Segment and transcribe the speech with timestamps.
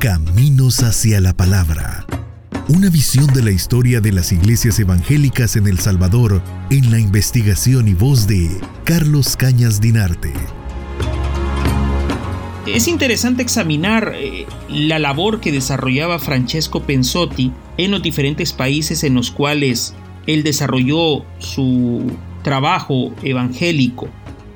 [0.00, 2.06] Caminos hacia la Palabra.
[2.70, 7.86] Una visión de la historia de las iglesias evangélicas en El Salvador en la investigación
[7.86, 8.48] y voz de
[8.84, 10.32] Carlos Cañas Dinarte.
[12.66, 19.14] Es interesante examinar eh, la labor que desarrollaba Francesco Pensotti en los diferentes países en
[19.16, 19.94] los cuales
[20.26, 22.10] él desarrolló su
[22.42, 24.08] trabajo evangélico.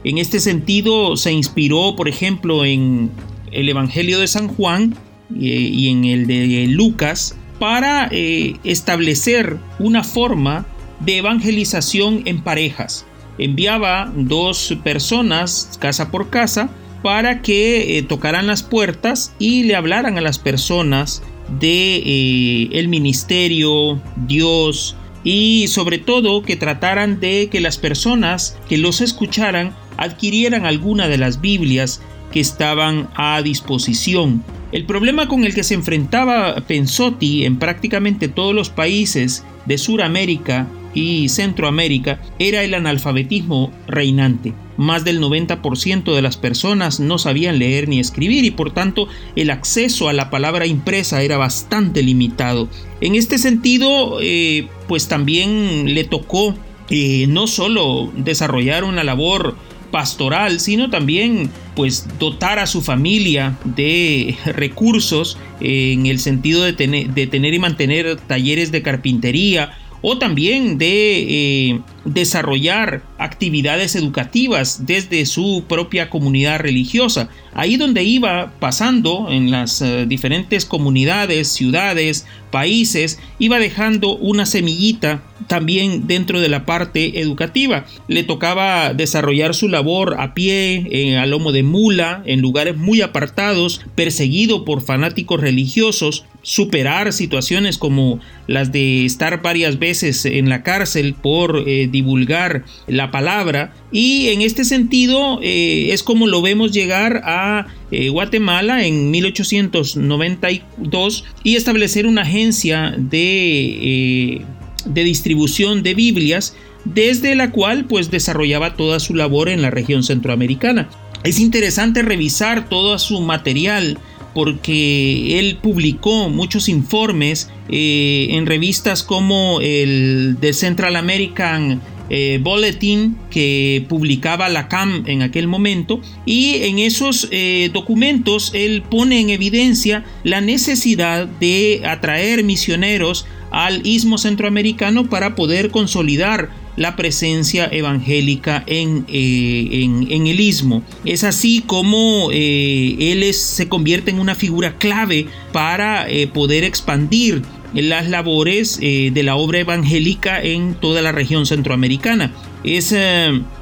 [0.05, 3.11] En este sentido, se inspiró, por ejemplo, en
[3.53, 4.97] el Evangelio de San Juan
[5.35, 10.67] y en el de Lucas para eh, establecer una forma
[11.01, 13.07] de evangelización en parejas.
[13.39, 16.71] Enviaba dos personas casa por casa
[17.03, 21.23] para que eh, tocaran las puertas y le hablaran a las personas
[21.61, 29.01] de el ministerio, Dios y sobre todo que trataran de que las personas que los
[29.01, 34.45] escucharan adquirieran alguna de las Biblias que estaban a disposición.
[34.73, 40.69] El problema con el que se enfrentaba Pensotti en prácticamente todos los países de Sudamérica
[40.95, 44.55] y Centroamérica era el analfabetismo reinante.
[44.77, 49.51] Más del 90% de las personas no sabían leer ni escribir y por tanto el
[49.51, 52.69] acceso a la palabra impresa era bastante limitado.
[53.01, 56.55] En este sentido, eh, pues también le tocó
[56.91, 59.57] eh, no solo desarrollar una labor
[59.95, 67.11] pastoral, sino también pues dotar a su familia de recursos en el sentido de tener,
[67.11, 75.25] de tener y mantener talleres de carpintería o también de eh, desarrollar actividades educativas desde
[75.27, 77.29] su propia comunidad religiosa.
[77.55, 85.23] Ahí donde iba pasando en las eh, diferentes comunidades, ciudades, países, iba dejando una semillita
[85.49, 87.85] también dentro de la parte educativa.
[88.09, 93.01] Le tocaba desarrollar su labor a pie, en, a lomo de mula, en lugares muy
[93.01, 100.63] apartados, perseguido por fanáticos religiosos, superar situaciones como las de estar varias veces en la
[100.63, 106.73] cárcel por eh, divulgar la palabra y en este sentido eh, es como lo vemos
[106.73, 114.43] llegar a eh, Guatemala en 1892 y establecer una agencia de,
[114.85, 120.03] de distribución de Biblias desde la cual pues desarrollaba toda su labor en la región
[120.03, 120.91] centroamericana.
[121.23, 123.99] Es interesante revisar todo su material
[124.35, 131.81] porque él publicó muchos informes eh, en revistas como el The Central American
[132.11, 138.83] eh, Bulletin que publicaba la CAM en aquel momento y en esos eh, documentos él
[138.83, 146.97] pone en evidencia la necesidad de atraer misioneros al istmo centroamericano para poder consolidar la
[146.97, 150.83] presencia evangélica en, eh, en, el istmo.
[151.05, 157.43] Es así como eh, él se convierte en una figura clave para eh, poder expandir
[157.73, 162.31] las labores de la obra evangélica en toda la región centroamericana.
[162.63, 162.95] Es,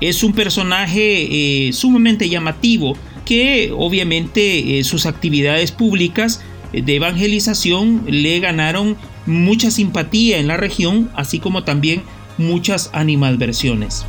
[0.02, 6.42] es un personaje sumamente llamativo que obviamente sus actividades públicas
[6.74, 12.02] de evangelización le ganaron mucha simpatía en la región, así como también
[12.38, 14.06] muchas animadversiones.